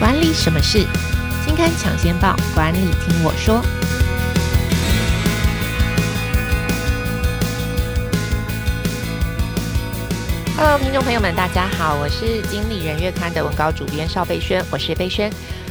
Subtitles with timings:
[0.00, 0.86] 管理什么事？
[1.44, 3.62] 金刊抢先报，管理听我说。
[10.56, 15.30] Hello，听众朋友们，大家好，我是经理人月刊的文稿主编邵贝萱，我是贝萱。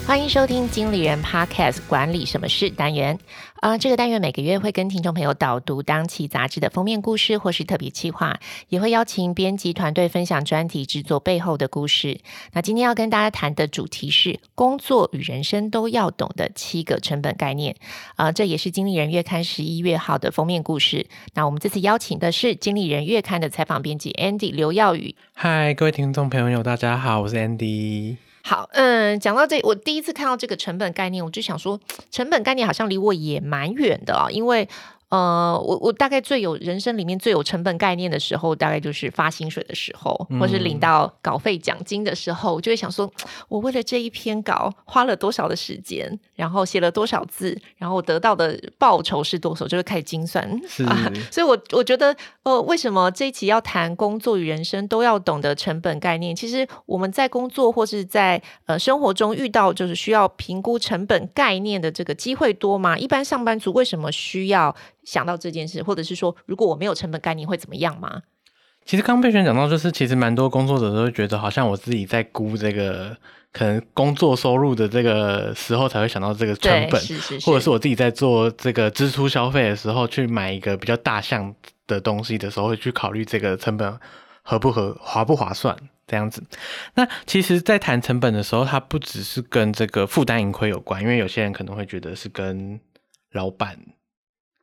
[0.09, 3.19] 欢迎收听经理人 Podcast 管理什么事单元。
[3.61, 12.21] 呃，这个单元每个月会跟听众朋友导读当期杂志的封面故事或是特别企划，也会邀请编辑团队分享专题制作背后的故事。
[12.53, 17.75] 那今天要跟大家谈的主题是工作与人生都要懂的七个成本概念。
[18.15, 21.05] 呃，这也是经理人月刊十一月号的封面故事。
[21.35, 25.15] 那我们这次邀请的是经理人月刊的采访编辑 Andy 刘耀宇。
[25.35, 28.15] 嗨，各位听众朋友，大家好，我是 Andy。
[28.49, 34.67] 好，嗯，讲到这，我第一次看到这个成本概念，我就想说，成本概念好像离我也蛮远的啊，因为。
[35.09, 43.11] 呃，我我大概最有人生里面最有成本概念的时候，大概就是发薪水的时候，或是领到稿费奖金的时候，我就会想说，
[43.47, 50.47] 我为了这一篇稿花了多少的时间，然后写了多少字，然后我得到的报酬是多少，就会开始精算。
[50.67, 56.35] 是啊，所以我我觉得，呃，为什么这一期要谈工作与人生都要懂得成本概念？
[56.35, 62.95] 其实我们在工作或是在呃生活中遇到就是需要评估成本概念的这个机会多吗？
[62.95, 64.75] 一般上班族为什么需要？
[65.09, 68.21] 想到这件事，或者是说，如果我没有成本概念会怎么样吗？
[68.85, 73.17] 其实刚贝萱讲到，就是其实蛮多工作者都会觉得，好像我自己在估这个
[73.51, 81.55] 可能工作收入的这个时候，才会想到这个成本，是是是，或者是我自己在做这个支出消费的时候，去买一个比较大项
[81.87, 83.99] 的东西的时候，会去考虑这个成本
[84.43, 86.43] 合不合、划不划算这样子。
[86.93, 92.79] 那其实，在谈成本的时候，它不只是跟这个负担盈亏有关，因为有些人可能会觉得是跟
[93.31, 93.77] 老板。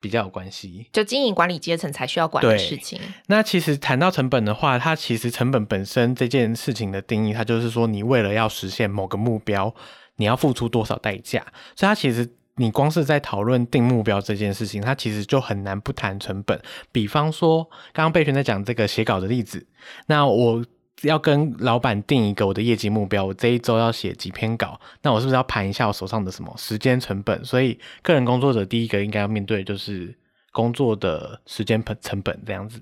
[0.00, 3.00] 比较有关系，就经营管理阶层才需要管的事情。
[3.26, 9.74] 那其实谈到成本的话，它其实成本本身这件事情的定义，它就是说你为了要实现某个目标，
[10.16, 11.44] 你要付出多少代价。
[11.74, 16.60] 所以它其实你光是在讨论定目标这件事情，它其实就很难不谈成本。
[16.92, 19.66] 比方说，刚刚贝萱在讲这个写稿的例子，
[20.06, 20.64] 那我。
[21.02, 27.44] 要跟老板定一个我的业绩目标，我这一周要写几篇稿，那我是不是要盘一下我手上的什么时间成本？
[27.44, 30.14] 所以，个人工作者第一个应该要面对就是
[30.52, 32.80] 工作的时间成本这样子。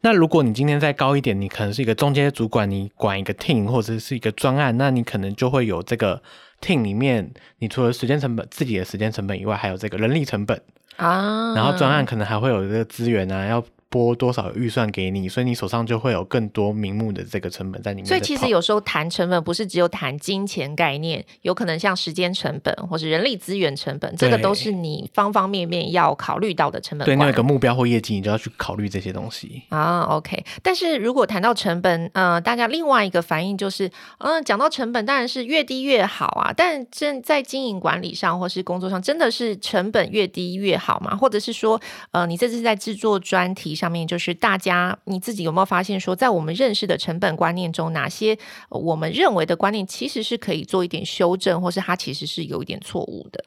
[0.00, 6.20] 那如果你今天再高一点，你可能是一个中间主管，你管一个 team 或者是一个专案，那你可能就会有这个
[6.60, 10.60] team 里面，你除了时间成本、自己的时间成本以外，还有这个人力成本
[10.96, 11.54] 啊。
[11.54, 13.64] 然后专案可能还会有这个资源啊，要。
[13.88, 18.06] 拨多少预算给你，所以你手上就会有更多名目的这个成本在里面。
[18.06, 27.06] 所以其实有时候谈成本不是只有谈金钱概念，有可能像时间成本或是人力资源成本，这个都是你方方面面要考虑到的成本。
[27.06, 30.00] 对，那个目标或业绩，你就要去考虑这些东西啊。
[30.00, 33.86] OK，但是如果谈到成本，呃，大家另外一个反应就是，
[34.18, 36.52] 嗯、呃，讲到成本当然是越低越好啊。
[36.56, 41.16] 但真在经营管理上或是工作上，真的是成本越低越好吗？
[41.16, 41.80] 或者是说，
[42.10, 48.36] 呃，你这次在制作专题上面就是大家你自己有没有发现说，在我们认识的成本观念中，哪些
[48.70, 53.44] 我们认为的观念其实是可以做一点修正，或是它其实是有一点错误的？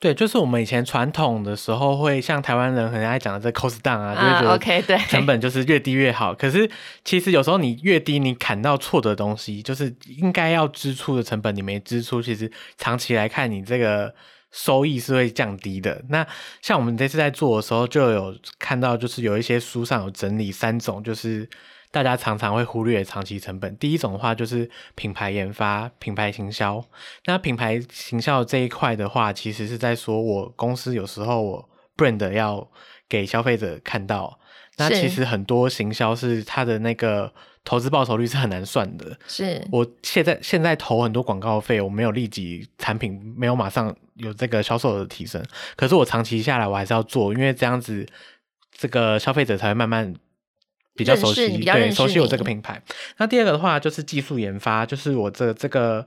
[0.00, 6.34] 对，就是我们以前传统的时候会像台湾人很爱讲的这 cost down 啊，就是觉得 OK 对，成本就是越低越好。
[6.34, 6.70] 可是
[7.04, 14.14] 其实有时候你越低，你砍到错的东西，就是应该要支出的成本你没支出，其实长期来看你这个。
[14.56, 16.00] 收益是会降低的。
[16.08, 16.24] 那
[16.62, 21.48] 像我们这次在做的时候，就有看到，就是有一些书上有整理三种，就是
[21.90, 23.76] 大家常常会忽略的长期成本。
[23.78, 26.82] 第一种的话，就是品牌研发、品牌行销。
[27.24, 32.70] 那品牌行销这一块的话，其实是在说我公司有时候我 brand 要
[33.08, 34.38] 给消费者看到。
[34.76, 37.32] 那其实很多行销是它的那个。
[37.66, 39.18] 投资报酬率是很难算的。
[39.26, 45.42] 是我现在现在投很多广告费，我没有立即产品没有马上有这个销售的提升，
[45.76, 48.06] 可是我长期下来我还是要做，因为这样子
[48.72, 50.14] 这个消费者才会慢慢
[50.94, 52.82] 比较熟悉，对，熟悉我这个品牌。
[53.16, 56.06] 那第二个的话就是技术研发，就是我这这个。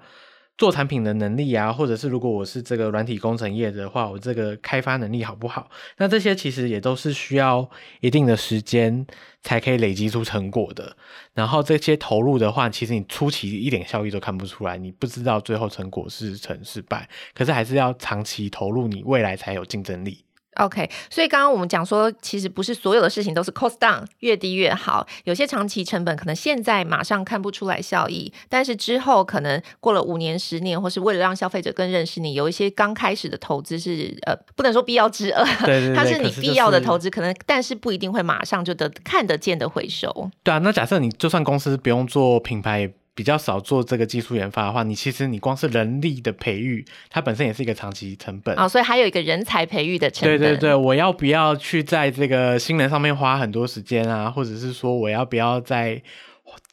[0.58, 5.70] 做产品的能力啊，或者是如果我是这个软体工程业的话，我这个开发能力好不好？
[5.98, 7.70] 那这些其实也都是需要
[8.02, 9.06] 一定的时间
[9.44, 10.98] 才可以累积出成果的。
[11.34, 17.08] 然后这些投入的话，其实你初期一点效益都看不出来，你不知道最后成果是成是败。
[17.36, 20.27] 可是还是要长期投入，你未来才有竞争力。
[20.58, 25.06] OK，所以刚刚我们讲说，其实不是所有的事情都是 cost down，越低越好。
[25.24, 40.32] 有些长期成本可能现在马上看不出来效益，但是之后可能过了五年、十年，或是为了让消费者更认识你，有一些刚开始的投资是呃，不能说必要之恶，对对对， 它是你必要的投资，可，是就是、可能但是不一定会马上就得看得见的回收。
[40.44, 42.92] 对啊，那假设你就算公司不用做品牌。
[43.18, 50.38] 比较少做这个技术研发的话，你其实你光是人力的培育，它本身也是一个长期成本啊、哦，所以还有一个人才培育的成本。
[50.38, 54.30] 对对对，我要不要去在这个新人上面花很多时间啊？
[54.30, 56.00] 或者是说我要不要在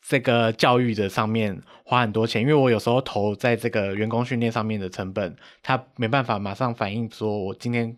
[0.07, 2.43] 这个教育的上面花很多钱？
[2.43, 7.97] 因为我有时候投在这个员工训练上面的成本，它没办法马上反映说我今天。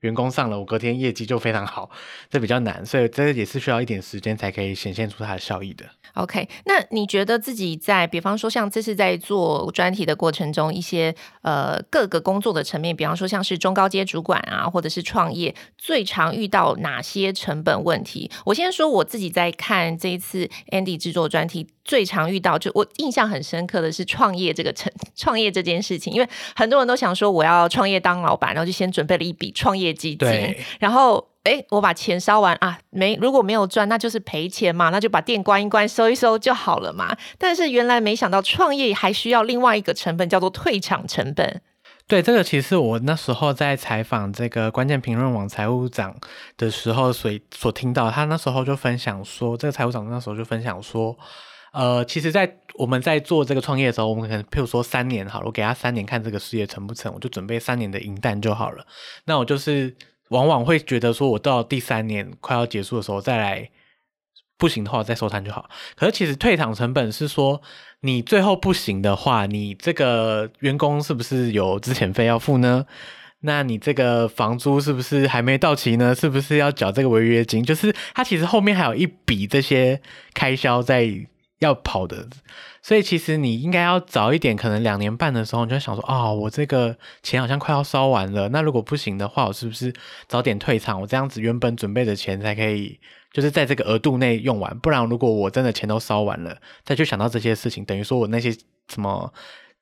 [0.00, 1.90] 员工上了，我隔天业绩就非常好，
[2.28, 5.84] 这比较难，所以这也是需要一点时间才可以显现出它的效益的。
[6.14, 18.30] OK，那你觉得自己在，比方说像这次在做专题的过程中，一些呃各个工作的层面，比方说像是中高阶主管啊，或者是创业，最常遇到哪些成本问题？
[18.46, 21.68] 我先说我自己在看这一次 Andy 制作专题。
[21.86, 37.16] 最常遇到就我印象很深刻的是创业这个成 创业这件事情，因为很多人都想说我要创业当老板，然后就先准备了一笔创业基金，然后哎，我把钱烧完啊，没如果没有赚，那就是赔钱嘛，那就把店关一关，收一收就好了嘛。
[37.38, 41.62] 但是原来没想到创业还需要另外一个成本，叫做退场成本。
[42.08, 46.16] 对，这个其实我那时候在采访这个关键评论网财务长
[46.56, 51.16] 的时候，所所听到他那时候就分享说，这个财务长那时候就分享说。
[51.76, 58.86] 呃，其实，在我们在做这个创业的时候，我们可能譬如说三年好了，我给他三年看这个事业成不成，我就准备三年的银弹就好了。
[59.26, 59.94] 那我就是
[60.30, 63.70] 往往会觉得说，我到第三年快要结束的时候再来，
[64.56, 65.68] 不行的话再收摊就好。
[65.96, 67.60] 可是其实退场成本是说，
[68.00, 72.86] 你最后不行的话，你这个员工是不是有资遣费要付呢？
[73.40, 76.14] 那你这个房租是不是还没到期呢？
[76.14, 77.62] 是不是要缴这个违约金？
[77.62, 80.00] 就是它其实后面还有一笔这些
[80.32, 81.26] 开销在。
[81.58, 82.28] 要跑的，
[82.82, 89.92] 所以其实你应该要早一点，可能两年半的时候，你就想说啊、哦，我这个钱好像快要烧完了，那如果不行的话，我是不是
[90.28, 91.00] 早点退场？
[91.00, 93.00] 我这样子原本准备的钱才可以，
[93.32, 94.78] 就是在这个额度内用完。
[94.80, 98.52] 不然如果我真的钱都烧完了，再去想到这些事情，等于说我那些
[98.88, 99.32] 什么。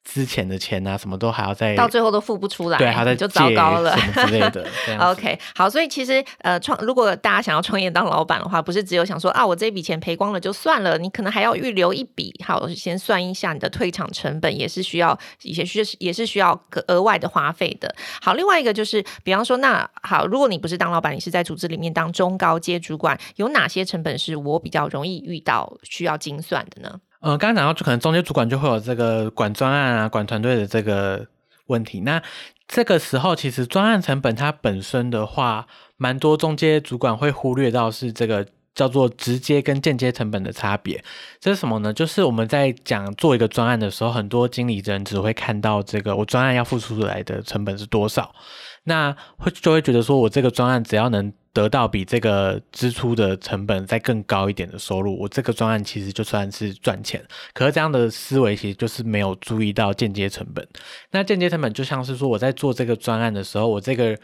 [0.05, 4.67] 之前的钱啊，什么都还要再到最后都付不出来，对，还在就糟糕了什么之类的。
[5.01, 16.59] OK，好，所以其实呃，创如果大家想要创业当老板的话，不是只有想说啊，我这笔钱赔光了就算了，你可能还要预留一笔，好，先算一下你的退场成本，也是需要一些需也是需要
[16.89, 17.93] 额外的花费的。
[18.21, 27.01] 好，另外一个就是，比方说，那好，如果你不是当老板，你是在组织里面当中高阶主管，有哪些成本是我比较容易遇到需要精算的呢？
[27.25, 31.27] 呃，刚刚讲到，就可能中间主管就会有这个管专案啊、管团队的这个
[31.69, 32.01] 问题。
[32.03, 32.23] 那
[32.69, 35.67] 这个时候，其实专案成本它本身的话，
[35.97, 41.03] 蛮多中间主管会忽略到是这个叫做直接跟间接成本的差别。
[41.41, 41.95] 这是什么呢？
[41.95, 48.35] 就是我们在讲做一个专案的时候，很多经理人只会看到这个我专案要付出来的成本是多少，
[48.83, 51.33] 那会就会觉得说我这个专案只要能。
[51.55, 57.25] 得到比这个支出的成本再更高一点的收入，我这个专案其实就算是赚钱。
[57.55, 60.67] 可是这样的思维其实就是没有注意到间接成本。
[61.13, 64.19] 那间接成本就像是说我在做这个专案的时候，我这个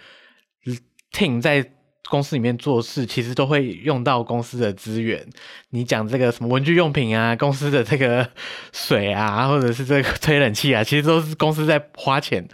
[1.12, 1.64] team 在
[2.08, 5.24] 公司里面做事，其实都会用到公司的资源。
[5.68, 8.28] 你讲这个什么文具用品啊，公司的这个
[8.72, 12.48] 水啊，或者是这个吹冷气啊，其实都是公司在花钱。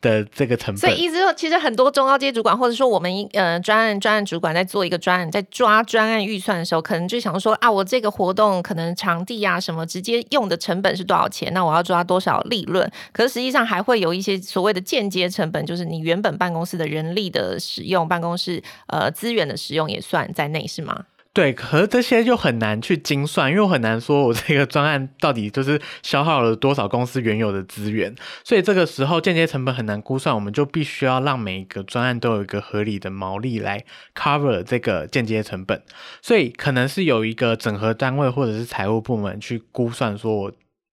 [0.00, 11.52] 的这个成本，所以意思说，其实很多中高阶主管，或者说我们呃专案专案主管在做一个专案，在抓专案预算的时候，可能就想说啊，我这个活动可能场地啊什么直接用的成本是多少钱？
[11.52, 12.90] 那我要抓多少利润？
[13.12, 21.04] 可是实际上还会有一些所谓的间接成本，就是你原本办公室的人力的使用、办公室呃资源的使用也算在内，是吗？
[21.32, 35.80] 对，可是这些就很难去精算，因为我很难说我这个专案到底就是消耗了多少公司原有的资源，所以这个时候间接成本很难估算，我们就必须要让每一个专案都有一个合理的毛利来 cover 这个间接成本，
[36.20, 40.52] 所以可能是有一个整合单位或者是财务部门去估算，说我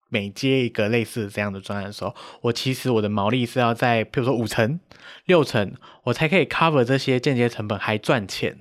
[0.09, 4.79] 每接一个类似这样的专案的时候，我其实我的毛利是要在譬如说五成、
[5.25, 8.59] 六成，我才可以 cover 这些间接成本还赚钱。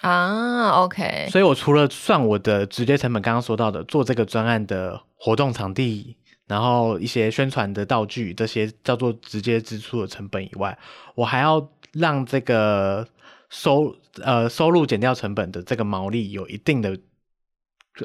[0.00, 10.78] 啊，OK，所以我除了算我的直接成本，刚刚说到的做这个专案的活动场地，然后一些宣传的道具，这些叫做直接支出的成本以外，
[11.14, 13.06] 我还要让这个
[13.50, 16.96] 收呃收入减掉成本的这个毛利有一定的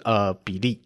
[0.03, 0.81] 呃比例。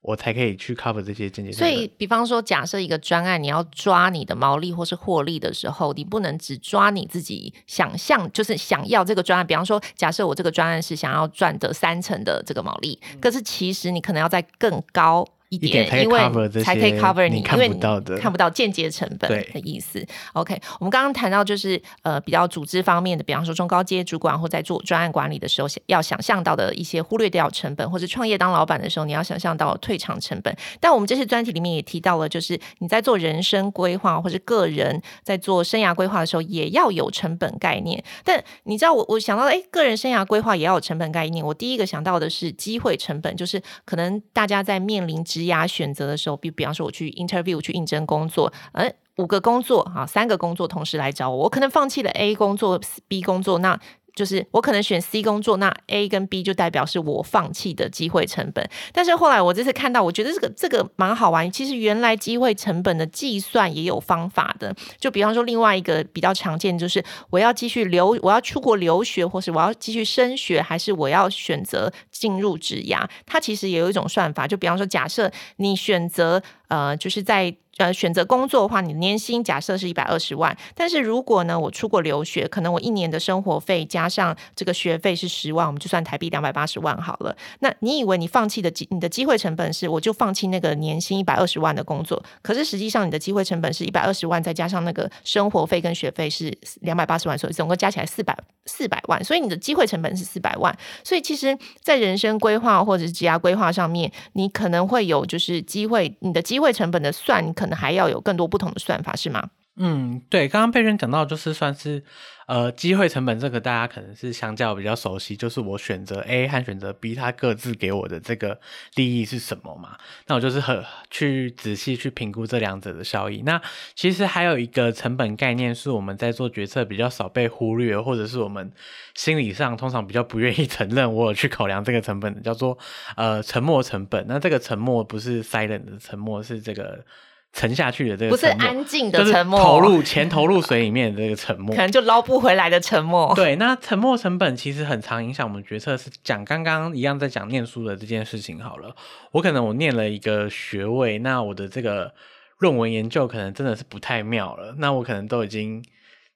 [0.00, 1.50] 我才可以去 cover 这些间接。
[1.52, 9.46] 所以，比方说，假设一个专案，你要抓你的毛利或是获利的时候，你不能只抓你自己想象，就是想要这个专案。
[9.46, 15.26] 比方说，假设我这个专案是想要赚得三成的这个毛利，可是其实你可能要在更高。
[15.48, 16.18] 一点，因为
[16.62, 20.04] 才可以 cover 你，看不到的，看不到间接成本的意思。
[20.34, 30.54] OK，我们刚刚谈到就是呃比较组织方面的，比方说中高阶主管或在做专案管理的时候，要想象到的一些忽略掉成本，或者创业当老板的时候，你要想象到退场成本。
[30.80, 38.02] 但我们这次专题里面也提到了，就是你在做人生规划或者个人在做生涯规划的时候，也要有成本概念。
[38.22, 41.44] 但你知道我我想到哎，个人生涯规划也要有成本概念。
[41.44, 53.78] 我第一个想到的是机会成本，就是可能大家在面临职涯选择的时候，比比方说我去 interview 去应征工作，呃，五个工作啊，三个工作同时来找我，我可能放弃了 A 工作、B 工作，那。
[54.18, 58.68] 就是我可能选 C 工作，那 A 跟 B 就代表是我放弃的机会成本。
[58.92, 61.48] 但是后来我这次看到，我觉得这个这个蛮好玩。
[61.52, 64.74] 其实原来机会成本的计算也有方法的。
[64.98, 73.08] 就比方说，另外一个比较常见就是我要继续留，我要出国留学，或是我要继续升学，还是我要选择进入职涯？
[73.24, 74.48] 它其实也有一种算法。
[74.48, 77.54] 就比方说，假设你选择呃，就是在。
[77.78, 87.36] 呃，选择工作的话，你年薪假设是一百二十万，但是如果呢，我出国留学，可能我一年的生活费加上这个学费是十万，我们就算台币两百八十万好了。
[87.60, 98.36] 那你以为你放弃的机，你的机会成本是我就放弃那个年薪一百二十万的工作，可是实际上你的机会成本是一百二十万，再加上那个生活费跟学费是两百八十万，所以总共加起来四百
[98.68, 100.76] 四百万，所以你的机会成本是四百万。
[101.02, 107.78] 所以其实，在人生规划或者是职业规划上面，你可能会有就是机会，你的机会成本的算，你可能。
[107.78, 109.50] 还要有更多不同的算法，是吗？
[109.80, 112.02] 嗯，对，刚刚佩娟讲到，就是算是
[112.48, 118.58] 呃机会成本这个，大家可能是相较比较熟悉，就是我选择 A 和选择 B，它各自给我的这个
[118.96, 119.96] 利益是什么嘛？
[120.26, 123.42] 那我就是很去仔细去评估这两者的效益。
[123.46, 123.62] 那
[123.94, 128.72] 其实还有一个成本概念是我们在做决策比较少被忽略，或者是我们
[129.14, 132.76] 心理上通常比较不愿意 承认我有去考量这个成本的，叫做
[133.16, 134.26] 呃沉没成本。
[134.26, 137.04] 那这个沉没不是 silent 的沉没，是这个。
[137.52, 143.34] 沉下去的这个，不是安静的沉默，投入钱投入水里面的这个沉默，可能就捞不回来的沉默。
[143.34, 145.96] 对，那沉没成本其实很常影响我们决策。
[145.96, 148.94] 是讲刚刚一样在讲念书的这件事情好了，
[149.32, 152.12] 我可能我念了一个学位，那我的这个
[152.58, 155.82] 论文研究可能真的是不太妙了，那我可能都已经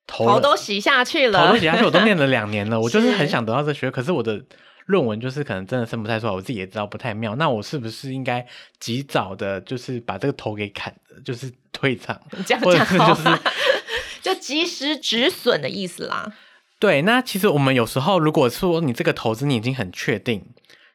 [0.06, 4.42] 投头都洗下去了，头都洗下去，我都念了两年了， 我就是很想得到这学位，可是我的。
[4.86, 7.34] 论文就是可能真的生不太出来，我自己也知道不太妙。
[7.36, 8.46] 那我是不是应该
[8.80, 13.40] 及早的，就是把这个头给砍了，就是退场， 这样讲就是
[14.20, 16.32] 就及时止损的意思啦。
[16.78, 20.46] 对，那其实我们有时候如果说你这个投资你已经很确定，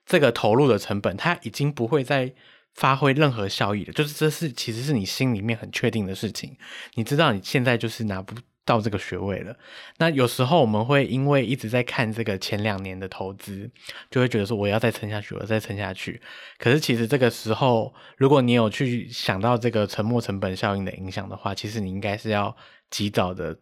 [0.05, 2.33] 这个投入的成本它已经不会再
[2.73, 6.57] 发挥任何效益了，就是这是其实是你心里面很确定的事情，
[6.95, 8.35] 你知道你现在就是拿不。
[8.67, 9.55] 到这个学位了，
[9.97, 13.71] 那有时候我们会因为一直在看这个前两年的投资，
[14.11, 16.21] 就会觉得说我要再撑下去，我要再撑下去。
[16.59, 22.55] 可是其实这个时候，如果你有去想到这个沉没成本效应的影响的话，其实你应该是要
[22.91, 23.57] 及早的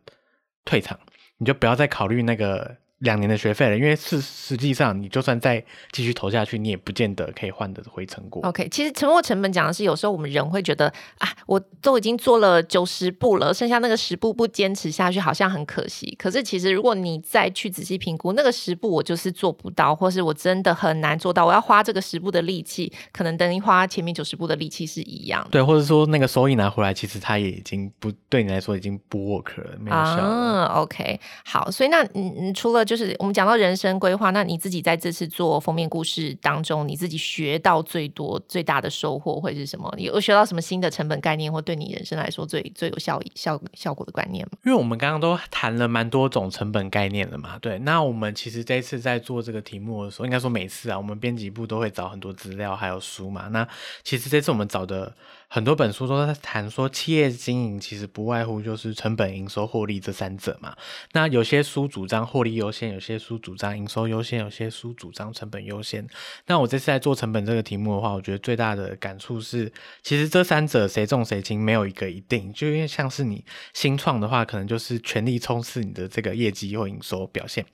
[0.65, 0.99] 退场，
[1.37, 2.75] 你就不要再考虑那个。
[2.99, 8.41] 两年的学费了，因为是实际上你就算再继续投下去，你也不见得可以换得回成果。
[8.47, 10.87] OK，其实沉没成本讲的是，有时候我们人会觉得
[11.17, 16.15] 啊，我都已经做了九十步了，剩下那个十步不坚持下去，好像很可惜。
[16.17, 25.49] 可是其实如果你再去仔细评估，那个十步我就是做不到，或是我真的很难做到，我要花这个十步的力气，可能等于花前面九十步的力气是一样的。
[25.49, 30.23] 对，或者说那个收益拿回来，其实它也已经不对你来说已经不 work 了，没有效了。
[30.23, 39.93] 啊，OK，好，所以那你你除了就是我们讲到人生规划，那你自己在这次做封面故事当中，你自己学到最多、最大的收获会是什么？
[39.97, 44.57] 你有学到什么新的成本概念，或对你人生来说最最有效益、效效果的观念吗？
[44.65, 47.79] 因为我们刚刚都谈了蛮多种成本概念的嘛，对。
[47.79, 53.47] 那我们其实这次在做这个题目的时候，应该说每次啊，我们编辑部都会找很多资料还有书嘛。
[53.49, 53.67] 那
[54.03, 55.13] 其实这次我们找的。
[55.55, 60.75] 很多本书都在谈说，企业经营其实不外乎就是成本、营收、获利这三者嘛。
[61.13, 66.05] 那有些书主张获利优先，有些书主张营收优先，有些书主张成本优先。
[66.47, 69.71] 那我这次在做成本这个题目的话，我觉得最大的感触是，
[70.03, 72.51] 其实这三者谁重谁轻没有一个一定。
[72.51, 73.41] 就因为像是你
[73.73, 77.65] 新创的话，可能就是全力冲刺你的这个业绩或营收表现。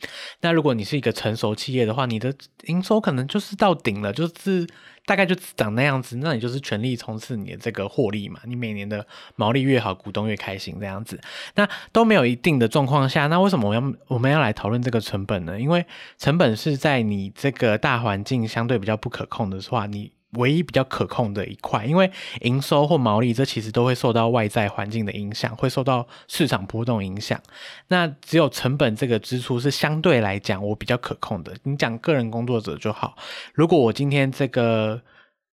[0.41, 2.31] 那如果你是一个成熟企业的话，你的
[2.65, 4.67] 营收可能就是到顶了，就是。
[5.05, 8.39] 大概就长那样子，那你就是全力冲刺你的这个获利嘛。
[8.45, 9.05] 你每年的
[9.35, 11.19] 毛利越好，股东越开心这样子。
[11.55, 15.59] 那都没有一定的状况下，那为什么我要我们要来讨论这个成本呢？
[15.59, 15.85] 因为
[16.17, 20.11] 成本是在你这个大环境相对比较不可控的话，你。
[20.37, 22.09] 唯一比较可控的一块，因为
[22.41, 27.41] 营收或毛利，这其实都会受到外在环境的影响，会受到市场波动影响。
[27.89, 31.53] 那只有成本这个支出是相对来讲我比较可控的。
[31.63, 33.15] 你讲个人工作者就好，
[33.53, 35.01] 如果我今天这个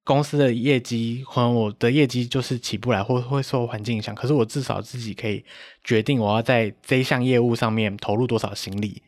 [0.05, 4.15] 公司的业绩，可能我的业绩就是起不来，或会受环境影响。
[4.15, 5.45] 可是我至少自己可以
[5.83, 9.03] 决定我要在这项业务上面投入多少心力。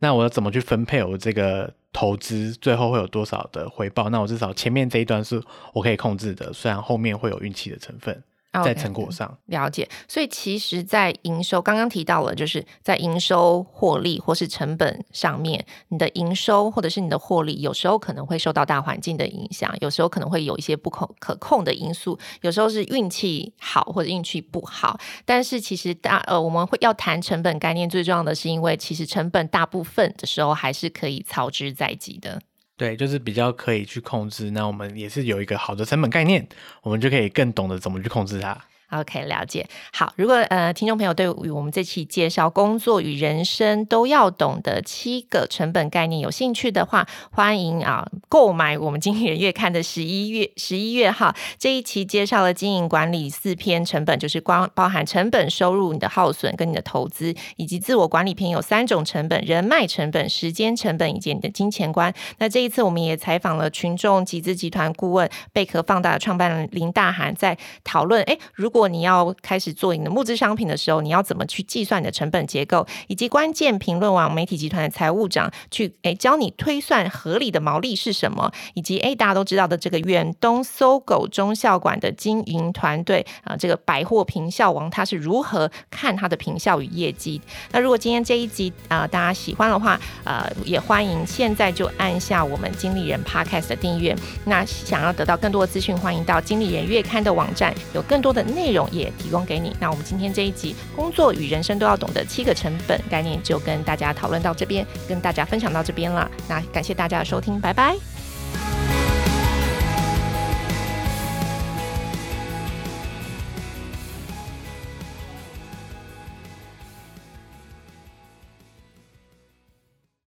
[0.00, 4.10] 那我要怎么去分配我这个投资，最后会有多少的回报？
[4.10, 5.40] 那我至少前面这一段是
[5.72, 8.22] 我可以控制的，虽然后面会有运气的成分。
[8.52, 24.98] 在成果上 okay, 了解，所以其实，在营收刚刚提到了，就是在营收获利或是成本上面，你的营收或者是你的获利，有时候可能会受到大环境的影响，有时候可能会有一些不可可控的因素，有时候是运气好或者运气不好。
[25.24, 32.42] 但是其实大呃，我们会要谈成本概念，最重要的是因为其实成本大部分的时候还是可以操之在即的。
[32.80, 34.52] 对，就是比较可以去控制。
[34.52, 36.48] 那我们也是有一个好的成本概念，
[36.80, 38.56] 我们就可以更懂得怎么去控制它。
[38.90, 39.66] OK，了解。
[39.92, 62.12] 好，如果呃听众朋友对于我们这期介绍工作与人生都要懂的七个成本概念有兴趣的话，欢迎啊购买我们经理人月刊的十一月十一月号这一期介绍了经营管理四篇成本，就是光包含成本、收入、你的耗损跟你的投资，以及自我管理篇有三种成本：人脉成本、时间成本以及你的金钱观。
[62.38, 87.38] 那这一次我们也采访了群众集资集团顾问贝壳放大的创办人林大涵，在讨论哎如果如果你要开始做你的募资商品的时候，你要怎么去计算你的成本结构，以及关键评论网媒体集团的财务长去诶教你推算合理的毛利是什么，以及诶大家都知道的这个远东搜狗中校馆的经营团队啊，这个百货评效王他是如何看他的评效与业绩？
[87.72, 94.16] 那如果今天这一集啊、大家喜欢的话，呃也欢迎现在就按下我们经理人 Podcast 的订阅。
[94.46, 98.69] 那想要得到更多的资讯，欢迎到经理人月刊的网站，有更多的内。
[98.70, 99.74] 内容也提供给你。
[99.80, 106.30] 那我们今天这一集工作与人生都要懂的七个成本概念，就跟大家讨论到这边，跟大家分享到这边了。
[106.48, 107.96] 那感谢大家的收听，拜拜。